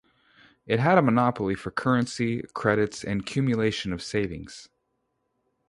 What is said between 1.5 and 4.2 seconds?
for currency, credits and cumulation of